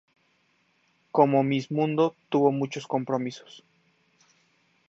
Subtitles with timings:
[1.11, 3.63] Como Miss Mundo, tuvo muchos compromisos.